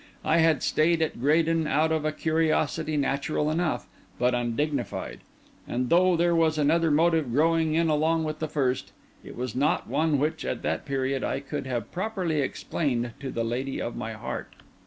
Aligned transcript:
I 0.25 0.37
had 0.39 0.63
stayed 0.63 0.99
at 1.03 1.19
Graden 1.21 1.67
out 1.67 1.91
of 1.91 2.05
a 2.05 2.11
curiosity 2.11 2.97
natural 2.97 3.51
enough, 3.51 3.87
but 4.17 4.33
undignified; 4.33 5.19
and 5.67 5.91
though 5.91 6.17
there 6.17 6.35
was 6.35 6.57
another 6.57 6.89
motive 6.89 7.29
growing 7.31 7.75
in 7.75 7.87
along 7.87 8.23
with 8.23 8.39
the 8.39 8.47
first, 8.49 8.93
it 9.23 9.35
was 9.35 9.55
not 9.55 9.87
one 9.87 10.17
which, 10.17 10.43
at 10.43 10.63
that 10.63 10.85
period, 10.85 11.23
I 11.23 11.39
could 11.39 11.67
have 11.67 11.91
properly 11.91 12.41
explained 12.41 13.11
to 13.19 13.29
the 13.29 13.43
lady 13.43 13.79
of 13.79 13.95
my 13.95 14.13
heart. 14.13 14.51